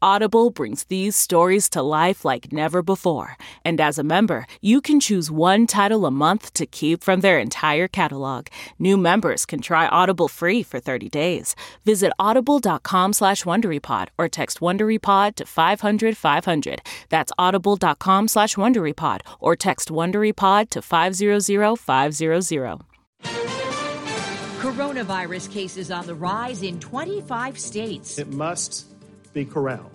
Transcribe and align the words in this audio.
Audible 0.00 0.50
brings 0.50 0.84
these 0.84 1.16
stories 1.16 1.68
to 1.70 1.82
life 1.82 2.24
like 2.24 2.52
never 2.52 2.82
before. 2.82 3.36
And 3.64 3.80
as 3.80 3.98
a 3.98 4.04
member, 4.04 4.46
you 4.60 4.80
can 4.80 5.00
choose 5.00 5.30
one 5.30 5.66
title 5.66 6.06
a 6.06 6.10
month 6.10 6.52
to 6.54 6.66
keep 6.66 7.02
from 7.04 7.20
their 7.20 7.38
entire 7.38 7.88
catalog. 7.88 8.46
New 8.78 8.96
members 8.96 9.46
can 9.46 9.60
try 9.60 9.86
Audible 9.86 10.28
free 10.28 10.62
for 10.62 10.80
30 10.80 11.08
days. 11.08 11.54
Visit 11.84 12.12
audible.com 12.18 13.12
slash 13.12 13.44
WonderyPod 13.44 14.08
or 14.18 14.28
text 14.28 14.60
WonderyPod 14.60 15.34
to 15.36 15.46
500 15.46 16.16
500. 16.16 16.82
That's 17.08 17.32
audible.com 17.38 18.28
slash 18.28 18.54
WonderyPod 18.56 19.20
or 19.40 19.56
text 19.56 19.88
WonderyPod 19.88 20.70
to 20.70 20.82
500 20.82 21.78
500. 21.78 22.80
Coronavirus 24.58 25.52
cases 25.52 25.90
on 25.90 26.06
the 26.06 26.14
rise 26.14 26.62
in 26.62 26.80
25 26.80 27.58
states. 27.58 28.18
It 28.18 28.32
must 28.32 28.86
be 29.28 29.44
corralled. 29.44 29.90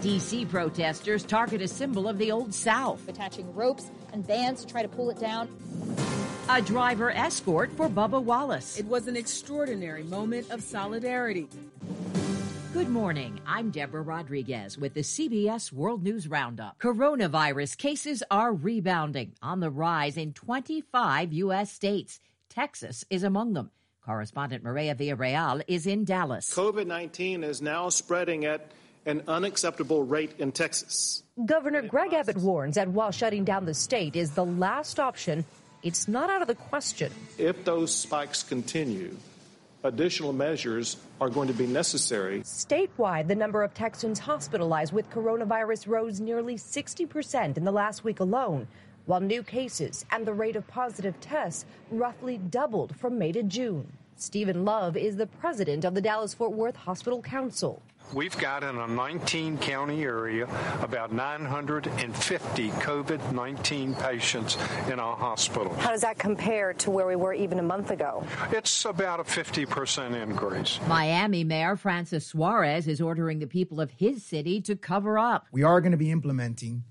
DC 0.00 0.48
protesters 0.48 1.22
target 1.22 1.62
a 1.62 1.68
symbol 1.68 2.08
of 2.08 2.18
the 2.18 2.32
Old 2.32 2.52
South. 2.52 3.08
attaching 3.08 3.54
ropes 3.54 3.90
and 4.12 4.26
bands 4.26 4.64
to 4.64 4.70
try 4.70 4.82
to 4.82 4.88
pull 4.88 5.10
it 5.10 5.18
down. 5.18 5.48
A 6.48 6.60
driver 6.60 7.10
escort 7.12 7.70
for 7.72 7.88
Bubba 7.88 8.22
Wallace. 8.22 8.78
It 8.78 8.86
was 8.86 9.06
an 9.06 9.16
extraordinary 9.16 10.02
moment 10.02 10.50
of 10.50 10.60
solidarity. 10.62 11.48
Good 12.72 12.88
morning. 12.88 13.38
I'm 13.46 13.70
Deborah 13.70 14.02
Rodriguez 14.02 14.76
with 14.76 14.94
the 14.94 15.02
CBS 15.02 15.70
World 15.70 16.02
News 16.02 16.26
Roundup. 16.26 16.78
Coronavirus 16.78 17.76
cases 17.76 18.22
are 18.30 18.52
rebounding 18.52 19.34
on 19.42 19.60
the 19.60 19.70
rise 19.70 20.16
in 20.16 20.32
25 20.32 21.32
U.S. 21.34 21.70
states. 21.70 22.18
Texas 22.48 23.04
is 23.08 23.22
among 23.22 23.52
them. 23.52 23.70
Correspondent 24.04 24.64
Maria 24.64 24.96
Villarreal 24.96 25.62
is 25.68 25.86
in 25.86 26.04
Dallas. 26.04 26.52
COVID 26.52 26.86
19 26.86 27.44
is 27.44 27.62
now 27.62 27.88
spreading 27.88 28.44
at 28.44 28.72
an 29.06 29.22
unacceptable 29.28 30.02
rate 30.02 30.32
in 30.38 30.50
Texas. 30.50 31.22
Governor 31.44 31.82
Greg 31.82 32.12
Abbott 32.12 32.36
warns 32.36 32.74
that 32.74 32.88
while 32.88 33.12
shutting 33.12 33.44
down 33.44 33.64
the 33.64 33.74
state 33.74 34.16
is 34.16 34.32
the 34.32 34.44
last 34.44 34.98
option, 34.98 35.44
it's 35.84 36.08
not 36.08 36.30
out 36.30 36.42
of 36.42 36.48
the 36.48 36.56
question. 36.56 37.12
If 37.38 37.64
those 37.64 37.94
spikes 37.94 38.42
continue, 38.42 39.16
additional 39.84 40.32
measures 40.32 40.96
are 41.20 41.28
going 41.28 41.48
to 41.48 41.54
be 41.54 41.66
necessary. 41.68 42.40
Statewide, 42.40 43.28
the 43.28 43.36
number 43.36 43.62
of 43.62 43.72
Texans 43.72 44.18
hospitalized 44.18 44.92
with 44.92 45.08
coronavirus 45.10 45.86
rose 45.86 46.20
nearly 46.20 46.56
60% 46.56 47.56
in 47.56 47.64
the 47.64 47.72
last 47.72 48.02
week 48.02 48.18
alone, 48.18 48.66
while 49.06 49.20
new 49.20 49.42
cases 49.42 50.04
and 50.10 50.26
the 50.26 50.32
rate 50.32 50.56
of 50.56 50.66
positive 50.68 51.18
tests 51.20 51.64
roughly 51.90 52.38
doubled 52.38 52.94
from 52.96 53.18
May 53.18 53.32
to 53.32 53.42
June. 53.42 53.92
Stephen 54.22 54.64
Love 54.64 54.96
is 54.96 55.16
the 55.16 55.26
president 55.26 55.84
of 55.84 55.94
the 55.94 56.00
Dallas 56.00 56.32
Fort 56.32 56.52
Worth 56.52 56.76
Hospital 56.76 57.20
Council. 57.20 57.82
We've 58.14 58.36
got 58.38 58.62
in 58.62 58.78
a 58.78 58.86
19 58.86 59.58
county 59.58 60.04
area 60.04 60.46
about 60.80 61.12
950 61.12 62.70
COVID 62.70 63.32
19 63.32 63.94
patients 63.96 64.56
in 64.88 65.00
our 65.00 65.16
hospital. 65.16 65.74
How 65.74 65.90
does 65.90 66.02
that 66.02 66.18
compare 66.18 66.72
to 66.74 66.90
where 66.90 67.06
we 67.06 67.16
were 67.16 67.34
even 67.34 67.58
a 67.58 67.64
month 67.64 67.90
ago? 67.90 68.24
It's 68.52 68.84
about 68.84 69.18
a 69.18 69.24
50% 69.24 70.14
increase. 70.14 70.78
Miami 70.86 71.42
Mayor 71.42 71.74
Francis 71.74 72.24
Suarez 72.24 72.86
is 72.86 73.00
ordering 73.00 73.40
the 73.40 73.48
people 73.48 73.80
of 73.80 73.90
his 73.90 74.24
city 74.24 74.60
to 74.62 74.76
cover 74.76 75.18
up. 75.18 75.46
We 75.50 75.64
are 75.64 75.80
going 75.80 75.92
to 75.92 75.98
be 75.98 76.12
implementing 76.12 76.84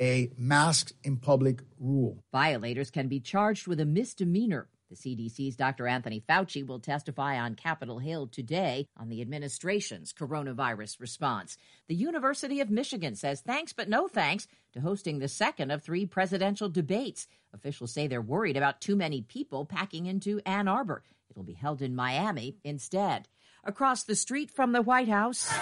a 0.00 0.30
mask 0.38 0.92
in 1.02 1.16
public 1.16 1.62
rule. 1.80 2.22
Violators 2.30 2.90
can 2.90 3.08
be 3.08 3.18
charged 3.18 3.66
with 3.66 3.80
a 3.80 3.86
misdemeanor. 3.86 4.68
The 4.88 4.96
CDC's 4.96 5.54
Dr. 5.54 5.86
Anthony 5.86 6.22
Fauci 6.26 6.66
will 6.66 6.80
testify 6.80 7.38
on 7.38 7.56
Capitol 7.56 7.98
Hill 7.98 8.26
today 8.26 8.86
on 8.96 9.10
the 9.10 9.20
administration's 9.20 10.14
coronavirus 10.14 10.98
response. 10.98 11.58
The 11.88 11.94
University 11.94 12.60
of 12.60 12.70
Michigan 12.70 13.14
says 13.14 13.42
thanks 13.42 13.74
but 13.74 13.90
no 13.90 14.08
thanks 14.08 14.46
to 14.72 14.80
hosting 14.80 15.18
the 15.18 15.28
second 15.28 15.70
of 15.70 15.82
three 15.82 16.06
presidential 16.06 16.70
debates. 16.70 17.28
Officials 17.52 17.92
say 17.92 18.06
they're 18.06 18.22
worried 18.22 18.56
about 18.56 18.80
too 18.80 18.96
many 18.96 19.20
people 19.20 19.66
packing 19.66 20.06
into 20.06 20.40
Ann 20.46 20.68
Arbor. 20.68 21.02
It'll 21.30 21.42
be 21.42 21.52
held 21.52 21.82
in 21.82 21.94
Miami 21.94 22.56
instead. 22.64 23.28
Across 23.64 24.04
the 24.04 24.16
street 24.16 24.50
from 24.50 24.72
the 24.72 24.80
White 24.80 25.08
House, 25.08 25.52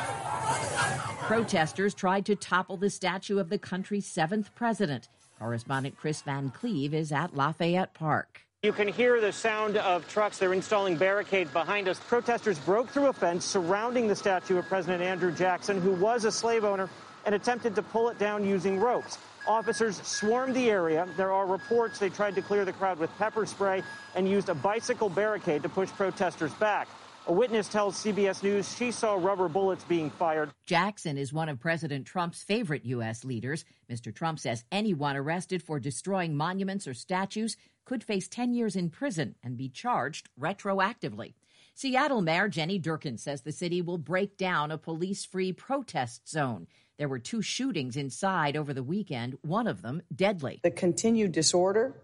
protesters 1.22 1.94
tried 1.94 2.26
to 2.26 2.36
topple 2.36 2.76
the 2.76 2.90
statue 2.90 3.40
of 3.40 3.48
the 3.48 3.58
country's 3.58 4.06
seventh 4.06 4.54
president. 4.54 5.08
Correspondent 5.40 5.96
Chris 5.96 6.22
Van 6.22 6.50
Cleave 6.50 6.94
is 6.94 7.10
at 7.10 7.34
Lafayette 7.34 7.92
Park. 7.92 8.45
You 8.66 8.72
can 8.72 8.88
hear 8.88 9.20
the 9.20 9.30
sound 9.30 9.76
of 9.76 10.08
trucks. 10.08 10.38
They're 10.38 10.52
installing 10.52 10.96
barricades 10.96 11.52
behind 11.52 11.86
us. 11.86 12.00
Protesters 12.00 12.58
broke 12.58 12.88
through 12.88 13.06
a 13.06 13.12
fence 13.12 13.44
surrounding 13.44 14.08
the 14.08 14.16
statue 14.16 14.58
of 14.58 14.66
President 14.66 15.04
Andrew 15.04 15.30
Jackson, 15.30 15.80
who 15.80 15.92
was 15.92 16.24
a 16.24 16.32
slave 16.32 16.64
owner, 16.64 16.90
and 17.24 17.32
attempted 17.32 17.76
to 17.76 17.82
pull 17.82 18.08
it 18.08 18.18
down 18.18 18.44
using 18.44 18.80
ropes. 18.80 19.18
Officers 19.46 20.04
swarmed 20.04 20.56
the 20.56 20.68
area. 20.68 21.06
There 21.16 21.30
are 21.30 21.46
reports 21.46 22.00
they 22.00 22.08
tried 22.08 22.34
to 22.34 22.42
clear 22.42 22.64
the 22.64 22.72
crowd 22.72 22.98
with 22.98 23.16
pepper 23.18 23.46
spray 23.46 23.84
and 24.16 24.28
used 24.28 24.48
a 24.48 24.54
bicycle 24.56 25.10
barricade 25.10 25.62
to 25.62 25.68
push 25.68 25.90
protesters 25.90 26.52
back. 26.54 26.88
A 27.28 27.32
witness 27.32 27.66
tells 27.66 28.04
CBS 28.04 28.44
News 28.44 28.72
she 28.76 28.92
saw 28.92 29.14
rubber 29.14 29.48
bullets 29.48 29.82
being 29.82 30.10
fired. 30.10 30.52
Jackson 30.64 31.18
is 31.18 31.32
one 31.32 31.48
of 31.48 31.58
President 31.58 32.06
Trump's 32.06 32.44
favorite 32.44 32.84
U.S. 32.84 33.24
leaders. 33.24 33.64
Mr. 33.90 34.14
Trump 34.14 34.38
says 34.38 34.64
anyone 34.70 35.16
arrested 35.16 35.60
for 35.60 35.80
destroying 35.80 36.36
monuments 36.36 36.86
or 36.86 36.94
statues 36.94 37.56
could 37.84 38.04
face 38.04 38.28
10 38.28 38.54
years 38.54 38.76
in 38.76 38.90
prison 38.90 39.34
and 39.42 39.56
be 39.56 39.68
charged 39.68 40.28
retroactively. 40.40 41.34
Seattle 41.74 42.22
Mayor 42.22 42.48
Jenny 42.48 42.78
Durkan 42.78 43.18
says 43.18 43.42
the 43.42 43.50
city 43.50 43.82
will 43.82 43.98
break 43.98 44.36
down 44.36 44.70
a 44.70 44.78
police 44.78 45.24
free 45.24 45.52
protest 45.52 46.28
zone. 46.28 46.68
There 46.96 47.08
were 47.08 47.18
two 47.18 47.42
shootings 47.42 47.96
inside 47.96 48.56
over 48.56 48.72
the 48.72 48.84
weekend, 48.84 49.36
one 49.42 49.66
of 49.66 49.82
them 49.82 50.00
deadly. 50.14 50.60
The 50.62 50.70
continued 50.70 51.32
disorder, 51.32 51.96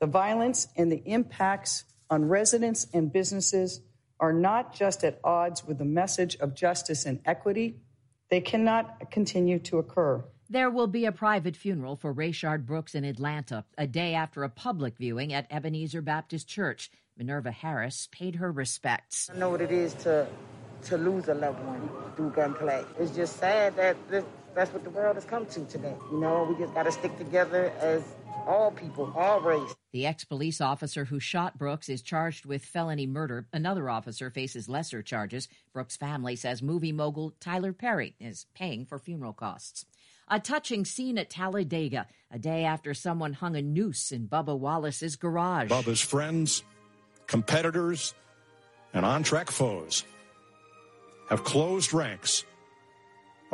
the 0.00 0.08
violence, 0.08 0.66
and 0.76 0.90
the 0.90 1.02
impacts 1.06 1.84
on 2.10 2.24
residents 2.28 2.88
and 2.92 3.12
businesses 3.12 3.80
are 4.24 4.32
not 4.32 4.72
just 4.72 5.04
at 5.04 5.20
odds 5.22 5.66
with 5.66 5.76
the 5.76 5.84
message 5.84 6.34
of 6.36 6.54
justice 6.54 7.04
and 7.04 7.20
equity, 7.26 7.76
they 8.30 8.40
cannot 8.40 9.10
continue 9.10 9.58
to 9.58 9.76
occur. 9.76 10.24
There 10.48 10.70
will 10.70 10.86
be 10.86 11.04
a 11.04 11.12
private 11.12 11.54
funeral 11.54 11.96
for 11.96 12.14
Rayshard 12.14 12.64
Brooks 12.64 12.94
in 12.94 13.04
Atlanta, 13.04 13.66
a 13.76 13.86
day 13.86 14.14
after 14.14 14.42
a 14.42 14.48
public 14.48 14.96
viewing 14.96 15.34
at 15.34 15.46
Ebenezer 15.50 16.00
Baptist 16.00 16.48
Church. 16.48 16.90
Minerva 17.18 17.50
Harris 17.50 18.08
paid 18.12 18.36
her 18.36 18.50
respects. 18.50 19.28
I 19.30 19.36
know 19.36 19.50
what 19.50 19.60
it 19.60 19.70
is 19.70 19.92
to 20.04 20.26
to 20.84 20.96
lose 20.96 21.28
a 21.28 21.34
loved 21.34 21.62
one 21.66 21.86
through 22.16 22.30
gunplay. 22.30 22.82
It's 22.98 23.10
just 23.10 23.36
sad 23.36 23.76
that 23.76 23.96
this, 24.08 24.24
that's 24.54 24.72
what 24.72 24.84
the 24.84 24.90
world 24.90 25.16
has 25.16 25.24
come 25.26 25.44
to 25.46 25.64
today. 25.66 25.96
You 26.10 26.18
know, 26.18 26.46
we 26.48 26.62
just 26.62 26.74
got 26.74 26.84
to 26.84 26.92
stick 26.92 27.16
together 27.18 27.72
as 27.80 28.02
all 28.46 28.70
people, 28.70 29.12
all 29.16 29.40
race. 29.40 29.74
The 29.94 30.06
ex 30.06 30.24
police 30.24 30.60
officer 30.60 31.04
who 31.04 31.20
shot 31.20 31.56
Brooks 31.56 31.88
is 31.88 32.02
charged 32.02 32.46
with 32.46 32.64
felony 32.64 33.06
murder. 33.06 33.46
Another 33.52 33.88
officer 33.88 34.28
faces 34.28 34.68
lesser 34.68 35.02
charges. 35.02 35.48
Brooks' 35.72 35.96
family 35.96 36.34
says 36.34 36.64
movie 36.64 36.90
mogul 36.90 37.32
Tyler 37.38 37.72
Perry 37.72 38.16
is 38.18 38.46
paying 38.56 38.86
for 38.86 38.98
funeral 38.98 39.32
costs. 39.32 39.86
A 40.26 40.40
touching 40.40 40.84
scene 40.84 41.16
at 41.16 41.30
Talladega, 41.30 42.08
a 42.32 42.40
day 42.40 42.64
after 42.64 42.92
someone 42.92 43.34
hung 43.34 43.54
a 43.54 43.62
noose 43.62 44.10
in 44.10 44.26
Bubba 44.26 44.58
Wallace's 44.58 45.14
garage. 45.14 45.70
Bubba's 45.70 46.00
friends, 46.00 46.64
competitors, 47.28 48.14
and 48.92 49.06
on 49.06 49.22
track 49.22 49.48
foes 49.48 50.02
have 51.28 51.44
closed 51.44 51.94
ranks 51.94 52.42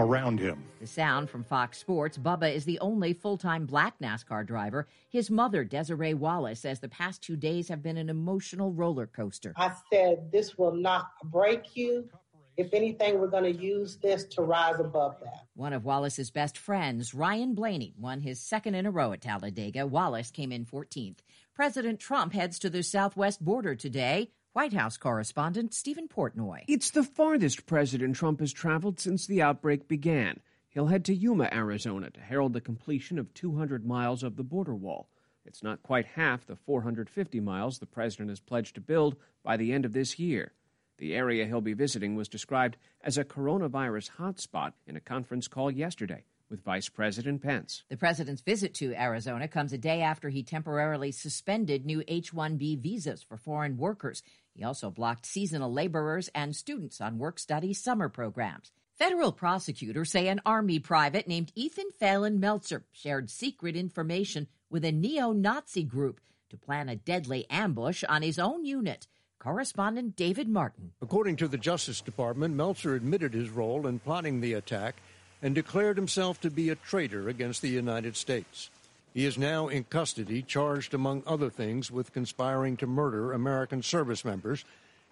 around 0.01 0.41
him. 0.41 0.65
The 0.81 0.87
sound 0.87 1.31
from 1.31 1.45
Fox 1.45 1.79
Sports 1.79 2.19
Bubba 2.19 2.53
is 2.53 2.65
the 2.65 2.81
only 2.81 3.13
full 3.13 3.37
time 3.37 3.67
black 3.67 3.99
NASCAR 4.01 4.47
driver. 4.47 4.89
His 5.09 5.31
mother, 5.31 5.65
Desiree 5.65 6.15
Wallace, 6.15 6.61
says 6.61 6.81
the 6.81 6.89
past 6.89 7.23
two 7.23 7.37
days 7.37 7.69
have 7.69 7.83
been 7.83 7.97
an 7.97 8.09
emotional 8.09 8.73
roller 8.73 9.07
coaster. 9.07 9.53
I 9.57 9.73
said, 9.93 10.33
This 10.33 10.57
will 10.57 10.75
not 10.75 11.11
break 11.25 11.77
you. 11.77 12.09
If 12.57 12.75
anything, 12.75 13.19
we're 13.19 13.29
going 13.29 13.45
to 13.45 13.59
use 13.59 13.97
this 13.97 14.25
to 14.25 14.43
rise 14.43 14.81
above 14.81 15.17
that. 15.25 15.47
One 15.55 15.73
of 15.73 15.85
Wallace's 15.85 16.31
best 16.31 16.59
friends, 16.59 17.15
Ryan 17.15 17.55
Blaney, 17.55 17.95
won 17.97 18.21
his 18.21 18.41
second 18.41 18.75
in 18.75 18.85
a 18.85 18.91
row 18.91 19.13
at 19.13 19.23
Talladega. 19.23 19.87
Wallace 19.87 20.31
came 20.31 20.53
in 20.53 20.67
14th. 20.67 21.21
President 21.55 22.01
Trump 22.01 22.35
heads 22.35 22.59
to 22.59 22.69
the 22.69 22.83
southwest 22.83 23.43
border 23.43 23.75
today. 23.75 24.33
White 24.53 24.73
House 24.73 24.97
correspondent 24.97 25.73
Stephen 25.73 26.09
Portnoy. 26.09 26.65
It's 26.67 26.91
the 26.91 27.05
farthest 27.05 27.67
President 27.67 28.17
Trump 28.17 28.41
has 28.41 28.53
traveled 28.53 28.99
since 28.99 29.25
the 29.25 29.41
outbreak 29.41 29.87
began. 29.87 30.41
He'll 30.69 30.89
head 30.89 31.05
to 31.05 31.15
Yuma, 31.15 31.49
Arizona 31.53 32.11
to 32.11 32.21
herald 32.21 32.53
the 32.53 32.61
completion 32.61 33.21
of 33.21 33.33
200 33.33 33.87
miles 33.87 34.25
of 34.25 34.35
the 34.35 34.43
border 34.43 34.75
wall. 34.75 35.09
It's 35.45 35.63
not 35.63 35.85
quite 35.85 36.05
half 36.05 36.47
the 36.47 36.57
450 36.57 37.39
miles 37.39 37.79
the 37.79 37.87
president 37.87 38.31
has 38.31 38.41
pledged 38.41 38.75
to 38.75 38.81
build 38.81 39.15
by 39.45 39.57
the 39.57 39.73
end 39.73 39.85
of 39.85 39.93
this 39.93 40.19
year. 40.19 40.51
The 40.99 41.15
area 41.15 41.47
he'll 41.47 41.61
be 41.61 41.73
visiting 41.73 42.17
was 42.17 42.29
described 42.29 42.77
as 43.03 43.17
a 43.17 43.25
coronavirus 43.25 44.11
hotspot 44.19 44.73
in 44.85 44.97
a 44.97 45.01
conference 45.01 45.47
call 45.47 45.71
yesterday 45.71 46.25
with 46.51 46.65
Vice 46.65 46.89
President 46.89 47.43
Pence. 47.43 47.85
The 47.89 47.97
president's 47.97 48.43
visit 48.43 48.75
to 48.75 48.95
Arizona 48.95 49.49
comes 49.49 49.73
a 49.73 49.79
day 49.79 50.03
after 50.03 50.29
he 50.29 50.43
temporarily 50.43 51.13
suspended 51.13 51.87
new 51.87 52.03
H 52.09 52.33
1B 52.33 52.81
visas 52.81 53.23
for 53.23 53.37
foreign 53.37 53.77
workers. 53.77 54.23
He 54.55 54.65
also 54.65 54.91
blocked 54.91 55.25
seasonal 55.25 55.73
laborers 55.73 56.29
and 56.35 56.55
students 56.55 57.01
on 57.01 57.19
work 57.19 57.39
study 57.39 57.73
summer 57.73 58.09
programs. 58.09 58.73
Federal 58.99 59.33
prosecutors 59.33 60.11
say 60.11 60.29
an 60.29 60.43
Army 60.45 60.79
private 60.79 61.27
named 61.27 61.53
Ethan 61.55 61.91
Phelan 61.99 62.41
Melzer 62.41 62.83
shared 62.93 63.31
secret 63.31 63.77
information 63.77 64.49
with 64.69 64.85
a 64.85 64.93
neo 64.93 65.33
Nazi 65.33 65.85
group 65.85 66.21
to 66.51 66.59
plan 66.59 66.89
a 66.89 66.97
deadly 66.97 67.47
ambush 67.49 68.05
on 68.09 68.23
his 68.23 68.39
own 68.39 68.65
unit. 68.65 69.07
Correspondent 69.39 70.17
David 70.17 70.51
Martin. 70.51 70.93
According 71.01 71.37
to 71.37 71.49
the 71.49 71.57
Justice 71.57 72.03
Department, 72.03 72.55
Melzer 72.55 72.95
admitted 72.95 73.33
his 73.33 73.49
role 73.49 73.87
in 73.87 73.99
plotting 73.99 74.43
the 74.43 74.53
attack 74.53 74.97
and 75.43 75.55
declared 75.55 75.97
himself 75.97 76.41
to 76.41 76.51
be 76.51 76.69
a 76.69 76.75
traitor 76.75 77.29
against 77.29 77.63
the 77.63 77.69
United 77.69 78.17
States. 78.17 78.71
He 79.13 79.25
is 79.27 79.37
now 79.37 79.69
in 79.69 79.85
custody, 79.85 80.43
charged, 80.43 80.95
among 80.95 81.23
other 81.27 81.51
things, 81.51 81.91
with 81.91 82.13
conspiring 82.13 82.77
to 82.77 82.87
murder 82.87 83.33
American 83.33 83.83
service 83.83 84.25
members 84.25 84.65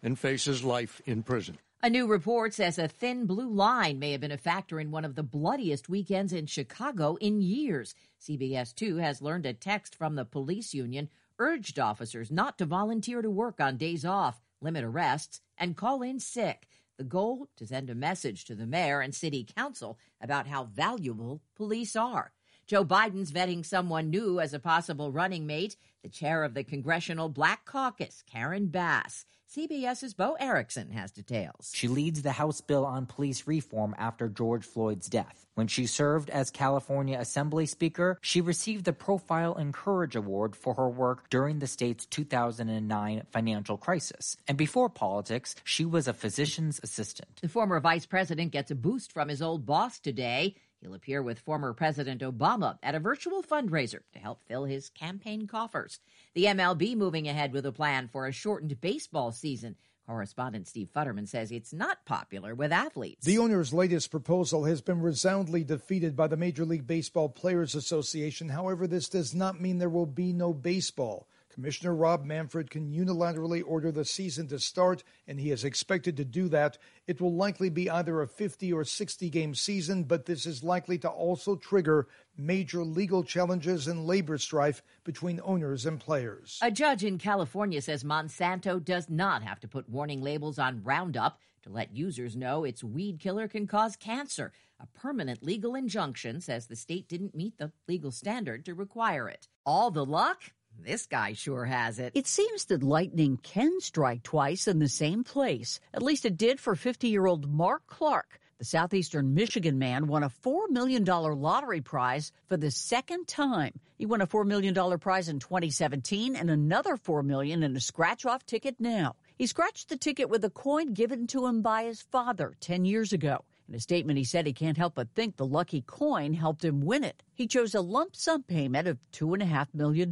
and 0.02 0.18
faces 0.18 0.62
life 0.62 1.00
in 1.06 1.22
prison. 1.22 1.58
A 1.82 1.90
new 1.90 2.06
report 2.06 2.54
says 2.54 2.78
a 2.78 2.88
thin 2.88 3.26
blue 3.26 3.48
line 3.48 3.98
may 3.98 4.12
have 4.12 4.20
been 4.20 4.32
a 4.32 4.38
factor 4.38 4.80
in 4.80 4.90
one 4.90 5.04
of 5.04 5.14
the 5.14 5.22
bloodiest 5.22 5.88
weekends 5.88 6.32
in 6.32 6.46
Chicago 6.46 7.16
in 7.20 7.40
years. 7.40 7.94
CBS 8.20 8.74
2 8.74 8.96
has 8.96 9.22
learned 9.22 9.46
a 9.46 9.52
text 9.52 9.94
from 9.94 10.16
the 10.16 10.24
police 10.24 10.74
union 10.74 11.08
urged 11.38 11.78
officers 11.78 12.32
not 12.32 12.58
to 12.58 12.64
volunteer 12.64 13.22
to 13.22 13.30
work 13.30 13.60
on 13.60 13.76
days 13.76 14.04
off, 14.04 14.40
limit 14.60 14.82
arrests, 14.84 15.40
and 15.56 15.76
call 15.76 16.02
in 16.02 16.18
sick. 16.18 16.66
The 16.98 17.04
goal 17.04 17.48
to 17.56 17.66
send 17.66 17.90
a 17.90 17.94
message 17.94 18.44
to 18.46 18.56
the 18.56 18.66
mayor 18.66 19.00
and 19.00 19.14
city 19.14 19.44
council 19.44 19.98
about 20.20 20.48
how 20.48 20.64
valuable 20.64 21.40
police 21.54 21.94
are. 21.94 22.32
Joe 22.68 22.84
Biden's 22.84 23.32
vetting 23.32 23.64
someone 23.64 24.10
new 24.10 24.40
as 24.40 24.52
a 24.52 24.58
possible 24.58 25.10
running 25.10 25.46
mate, 25.46 25.74
the 26.02 26.10
chair 26.10 26.44
of 26.44 26.52
the 26.52 26.62
Congressional 26.62 27.30
Black 27.30 27.64
Caucus, 27.64 28.22
Karen 28.30 28.66
Bass. 28.66 29.24
CBS's 29.50 30.12
Bo 30.12 30.36
Erickson 30.38 30.90
has 30.90 31.10
details. 31.10 31.72
She 31.72 31.88
leads 31.88 32.20
the 32.20 32.32
House 32.32 32.60
bill 32.60 32.84
on 32.84 33.06
police 33.06 33.46
reform 33.46 33.94
after 33.96 34.28
George 34.28 34.66
Floyd's 34.66 35.08
death. 35.08 35.46
When 35.54 35.66
she 35.66 35.86
served 35.86 36.28
as 36.28 36.50
California 36.50 37.18
Assembly 37.18 37.64
Speaker, 37.64 38.18
she 38.20 38.42
received 38.42 38.84
the 38.84 38.92
Profile 38.92 39.54
and 39.54 39.72
Courage 39.72 40.14
Award 40.14 40.54
for 40.54 40.74
her 40.74 40.90
work 40.90 41.30
during 41.30 41.60
the 41.60 41.66
state's 41.66 42.04
2009 42.04 43.22
financial 43.32 43.78
crisis. 43.78 44.36
And 44.46 44.58
before 44.58 44.90
politics, 44.90 45.56
she 45.64 45.86
was 45.86 46.06
a 46.06 46.12
physician's 46.12 46.78
assistant. 46.82 47.40
The 47.40 47.48
former 47.48 47.80
vice 47.80 48.04
president 48.04 48.52
gets 48.52 48.70
a 48.70 48.74
boost 48.74 49.10
from 49.10 49.30
his 49.30 49.40
old 49.40 49.64
boss 49.64 49.98
today. 49.98 50.56
He'll 50.80 50.94
appear 50.94 51.22
with 51.22 51.40
former 51.40 51.72
President 51.72 52.20
Obama 52.20 52.78
at 52.82 52.94
a 52.94 53.00
virtual 53.00 53.42
fundraiser 53.42 54.00
to 54.12 54.18
help 54.18 54.42
fill 54.46 54.64
his 54.64 54.90
campaign 54.90 55.46
coffers. 55.46 56.00
The 56.34 56.44
MLB 56.44 56.96
moving 56.96 57.26
ahead 57.26 57.52
with 57.52 57.66
a 57.66 57.72
plan 57.72 58.08
for 58.08 58.26
a 58.26 58.32
shortened 58.32 58.80
baseball 58.80 59.32
season. 59.32 59.76
Correspondent 60.06 60.66
Steve 60.66 60.88
Futterman 60.94 61.28
says 61.28 61.52
it's 61.52 61.72
not 61.72 62.06
popular 62.06 62.54
with 62.54 62.72
athletes. 62.72 63.26
The 63.26 63.36
owner's 63.36 63.74
latest 63.74 64.10
proposal 64.10 64.64
has 64.64 64.80
been 64.80 65.02
resoundly 65.02 65.64
defeated 65.64 66.16
by 66.16 66.28
the 66.28 66.36
Major 66.36 66.64
League 66.64 66.86
Baseball 66.86 67.28
Players 67.28 67.74
Association. 67.74 68.48
However, 68.48 68.86
this 68.86 69.10
does 69.10 69.34
not 69.34 69.60
mean 69.60 69.76
there 69.76 69.90
will 69.90 70.06
be 70.06 70.32
no 70.32 70.54
baseball. 70.54 71.28
Commissioner 71.58 71.92
Rob 71.92 72.24
Manfred 72.24 72.70
can 72.70 72.88
unilaterally 72.88 73.64
order 73.66 73.90
the 73.90 74.04
season 74.04 74.46
to 74.46 74.60
start, 74.60 75.02
and 75.26 75.40
he 75.40 75.50
is 75.50 75.64
expected 75.64 76.16
to 76.16 76.24
do 76.24 76.48
that. 76.50 76.78
It 77.08 77.20
will 77.20 77.34
likely 77.34 77.68
be 77.68 77.90
either 77.90 78.22
a 78.22 78.28
50 78.28 78.72
or 78.72 78.84
60 78.84 79.28
game 79.28 79.56
season, 79.56 80.04
but 80.04 80.24
this 80.24 80.46
is 80.46 80.62
likely 80.62 80.98
to 80.98 81.08
also 81.08 81.56
trigger 81.56 82.06
major 82.36 82.84
legal 82.84 83.24
challenges 83.24 83.88
and 83.88 84.06
labor 84.06 84.38
strife 84.38 84.84
between 85.02 85.40
owners 85.42 85.84
and 85.84 85.98
players. 85.98 86.60
A 86.62 86.70
judge 86.70 87.02
in 87.02 87.18
California 87.18 87.82
says 87.82 88.04
Monsanto 88.04 88.78
does 88.78 89.10
not 89.10 89.42
have 89.42 89.58
to 89.58 89.66
put 89.66 89.88
warning 89.88 90.22
labels 90.22 90.60
on 90.60 90.84
Roundup 90.84 91.40
to 91.62 91.70
let 91.70 91.92
users 91.92 92.36
know 92.36 92.62
its 92.62 92.84
weed 92.84 93.18
killer 93.18 93.48
can 93.48 93.66
cause 93.66 93.96
cancer. 93.96 94.52
A 94.78 94.86
permanent 94.86 95.42
legal 95.42 95.74
injunction 95.74 96.40
says 96.40 96.68
the 96.68 96.76
state 96.76 97.08
didn't 97.08 97.34
meet 97.34 97.58
the 97.58 97.72
legal 97.88 98.12
standard 98.12 98.64
to 98.66 98.74
require 98.74 99.28
it. 99.28 99.48
All 99.66 99.90
the 99.90 100.06
luck? 100.06 100.52
This 100.84 101.06
guy 101.06 101.32
sure 101.32 101.64
has 101.64 101.98
it. 101.98 102.12
It 102.14 102.26
seems 102.26 102.66
that 102.66 102.82
lightning 102.82 103.38
can 103.42 103.80
strike 103.80 104.22
twice 104.22 104.68
in 104.68 104.78
the 104.78 104.88
same 104.88 105.24
place. 105.24 105.80
At 105.92 106.02
least 106.02 106.24
it 106.24 106.36
did 106.36 106.60
for 106.60 106.76
50 106.76 107.08
year 107.08 107.26
old 107.26 107.50
Mark 107.50 107.82
Clark. 107.86 108.38
The 108.58 108.64
southeastern 108.64 109.34
Michigan 109.34 109.78
man 109.78 110.06
won 110.06 110.22
a 110.24 110.30
$4 110.30 110.68
million 110.70 111.04
lottery 111.04 111.80
prize 111.80 112.32
for 112.48 112.56
the 112.56 112.70
second 112.70 113.28
time. 113.28 113.78
He 113.96 114.06
won 114.06 114.20
a 114.20 114.26
$4 114.26 114.46
million 114.46 114.74
prize 114.98 115.28
in 115.28 115.38
2017 115.38 116.34
and 116.34 116.50
another 116.50 116.96
4 116.96 117.22
million 117.22 117.62
in 117.62 117.76
a 117.76 117.80
scratch 117.80 118.26
off 118.26 118.46
ticket 118.46 118.76
now. 118.80 119.14
He 119.36 119.46
scratched 119.46 119.88
the 119.88 119.96
ticket 119.96 120.28
with 120.28 120.44
a 120.44 120.50
coin 120.50 120.92
given 120.92 121.28
to 121.28 121.46
him 121.46 121.62
by 121.62 121.84
his 121.84 122.02
father 122.02 122.56
10 122.60 122.84
years 122.84 123.12
ago. 123.12 123.44
In 123.68 123.74
a 123.74 123.80
statement, 123.80 124.16
he 124.16 124.24
said 124.24 124.46
he 124.46 124.54
can't 124.54 124.78
help 124.78 124.94
but 124.94 125.10
think 125.14 125.36
the 125.36 125.44
lucky 125.44 125.82
coin 125.82 126.32
helped 126.32 126.64
him 126.64 126.80
win 126.80 127.04
it. 127.04 127.22
He 127.34 127.46
chose 127.46 127.74
a 127.74 127.82
lump 127.82 128.16
sum 128.16 128.42
payment 128.42 128.88
of 128.88 128.98
$2.5 129.12 129.74
million. 129.74 130.10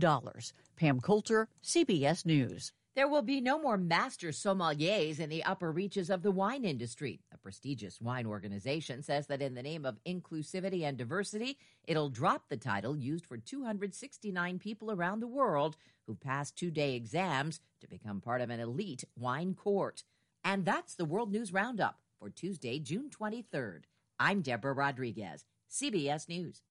Pam 0.76 1.00
Coulter, 1.00 1.48
CBS 1.64 2.26
News. 2.26 2.72
There 2.94 3.08
will 3.08 3.22
be 3.22 3.40
no 3.40 3.58
more 3.58 3.78
master 3.78 4.28
sommeliers 4.28 5.20
in 5.20 5.30
the 5.30 5.44
upper 5.44 5.72
reaches 5.72 6.10
of 6.10 6.22
the 6.22 6.30
wine 6.30 6.64
industry. 6.64 7.20
A 7.32 7.38
prestigious 7.38 7.98
wine 7.98 8.26
organization 8.26 9.02
says 9.02 9.26
that 9.28 9.42
in 9.42 9.54
the 9.54 9.62
name 9.62 9.86
of 9.86 9.98
inclusivity 10.06 10.82
and 10.82 10.98
diversity, 10.98 11.58
it'll 11.84 12.10
drop 12.10 12.48
the 12.48 12.56
title 12.58 12.96
used 12.96 13.24
for 13.24 13.38
269 13.38 14.58
people 14.58 14.90
around 14.90 15.20
the 15.20 15.26
world 15.26 15.76
who 16.06 16.14
passed 16.14 16.56
two 16.56 16.70
day 16.70 16.94
exams 16.94 17.60
to 17.80 17.88
become 17.88 18.20
part 18.20 18.42
of 18.42 18.50
an 18.50 18.60
elite 18.60 19.04
wine 19.18 19.54
court. 19.54 20.04
And 20.44 20.64
that's 20.64 20.94
the 20.94 21.04
World 21.04 21.32
News 21.32 21.52
Roundup 21.52 21.98
for 22.18 22.30
Tuesday, 22.30 22.78
June 22.78 23.10
23rd. 23.10 23.82
I'm 24.18 24.40
Deborah 24.40 24.72
Rodriguez, 24.72 25.44
CBS 25.70 26.28
News. 26.28 26.62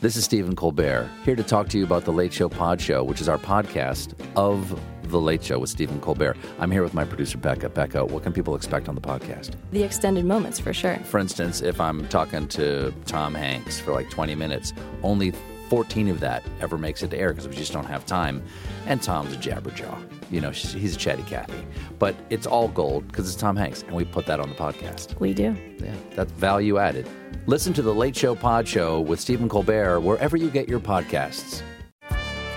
This 0.00 0.16
is 0.16 0.24
Stephen 0.24 0.54
Colbert, 0.54 1.08
here 1.24 1.36
to 1.36 1.42
talk 1.42 1.68
to 1.70 1.78
you 1.78 1.84
about 1.84 2.04
The 2.04 2.12
Late 2.12 2.32
Show 2.32 2.48
Pod 2.48 2.80
Show, 2.80 3.02
which 3.02 3.20
is 3.20 3.28
our 3.28 3.38
podcast 3.38 4.14
of 4.36 4.78
The 5.10 5.20
Late 5.20 5.42
Show 5.42 5.58
with 5.58 5.70
Stephen 5.70 6.00
Colbert. 6.00 6.36
I'm 6.58 6.70
here 6.70 6.82
with 6.82 6.92
my 6.92 7.04
producer, 7.04 7.38
Becca. 7.38 7.70
Becca, 7.70 8.04
what 8.04 8.22
can 8.22 8.32
people 8.32 8.54
expect 8.54 8.88
on 8.88 8.94
the 8.94 9.00
podcast? 9.00 9.54
The 9.70 9.82
extended 9.82 10.24
moments, 10.24 10.58
for 10.58 10.74
sure. 10.74 10.96
For 10.98 11.18
instance, 11.18 11.62
if 11.62 11.80
I'm 11.80 12.06
talking 12.08 12.46
to 12.48 12.92
Tom 13.06 13.34
Hanks 13.34 13.80
for 13.80 13.92
like 13.92 14.10
20 14.10 14.34
minutes, 14.34 14.72
only 15.02 15.32
14 15.70 16.08
of 16.08 16.18
that 16.18 16.42
ever 16.60 16.76
makes 16.76 17.02
it 17.04 17.10
to 17.12 17.16
air 17.16 17.32
because 17.32 17.46
we 17.48 17.54
just 17.54 17.72
don't 17.72 17.86
have 17.86 18.04
time. 18.04 18.42
And 18.86 19.00
Tom's 19.00 19.32
a 19.32 19.36
jabberjaw. 19.36 19.96
You 20.28 20.40
know, 20.40 20.50
he's 20.50 20.96
a 20.96 20.98
chatty 20.98 21.22
Cathy. 21.22 21.64
But 22.00 22.16
it's 22.28 22.46
all 22.46 22.66
gold 22.68 23.06
because 23.06 23.32
it's 23.32 23.40
Tom 23.40 23.56
Hanks, 23.56 23.82
and 23.82 23.92
we 23.92 24.04
put 24.04 24.26
that 24.26 24.40
on 24.40 24.48
the 24.48 24.56
podcast. 24.56 25.18
We 25.20 25.32
do. 25.32 25.56
Yeah, 25.78 25.94
that's 26.16 26.32
value 26.32 26.78
added. 26.78 27.08
Listen 27.46 27.72
to 27.74 27.82
the 27.82 27.94
Late 27.94 28.16
Show 28.16 28.34
Pod 28.34 28.66
Show 28.66 29.00
with 29.00 29.20
Stephen 29.20 29.48
Colbert 29.48 30.00
wherever 30.00 30.36
you 30.36 30.50
get 30.50 30.68
your 30.68 30.80
podcasts. 30.80 31.62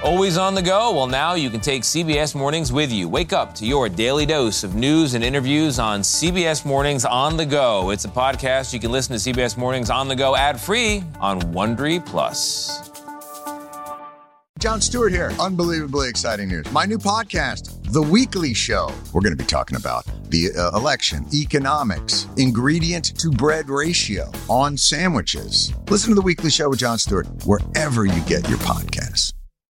Always 0.03 0.37
on 0.37 0.53
the 0.53 0.61
go? 0.61 0.91
Well, 0.93 1.07
now 1.07 1.35
you 1.35 1.49
can 1.49 1.61
take 1.61 1.83
CBS 1.83 2.35
Mornings 2.35 2.73
with 2.73 2.91
you. 2.91 3.07
Wake 3.07 3.31
up 3.31 3.55
to 3.55 3.65
your 3.65 3.87
daily 3.87 4.25
dose 4.25 4.65
of 4.65 4.75
news 4.75 5.13
and 5.13 5.23
interviews 5.23 5.79
on 5.79 6.01
CBS 6.01 6.65
Mornings 6.65 7.05
on 7.05 7.37
the 7.37 7.45
go. 7.45 7.91
It's 7.91 8.03
a 8.03 8.09
podcast 8.09 8.73
you 8.73 8.81
can 8.81 8.91
listen 8.91 9.17
to 9.17 9.31
CBS 9.31 9.55
Mornings 9.55 9.89
on 9.89 10.09
the 10.09 10.15
go 10.15 10.35
ad 10.35 10.59
free 10.59 11.03
on 11.21 11.39
Wondery 11.53 12.05
Plus. 12.05 12.92
Jon 14.63 14.79
Stewart 14.79 15.11
here. 15.11 15.33
Unbelievably 15.41 16.07
exciting 16.07 16.47
news. 16.47 16.71
My 16.71 16.85
new 16.85 16.97
podcast 16.97 17.83
The 17.91 18.01
Weekly 18.01 18.53
Show. 18.53 18.93
We're 19.11 19.19
going 19.19 19.35
to 19.35 19.43
be 19.43 19.43
talking 19.43 19.75
about 19.75 20.05
the 20.29 20.51
uh, 20.57 20.77
election, 20.77 21.25
economics, 21.33 22.29
ingredient 22.37 23.19
to 23.19 23.29
bread 23.29 23.69
ratio 23.69 24.31
on 24.47 24.77
sandwiches. 24.77 25.73
Listen 25.89 26.11
to 26.11 26.15
The 26.15 26.21
Weekly 26.21 26.49
Show 26.49 26.69
with 26.69 26.79
Jon 26.79 26.97
Stewart 26.97 27.27
wherever 27.45 28.05
you 28.05 28.21
get 28.21 28.47
your 28.47 28.57
podcast. 28.59 29.33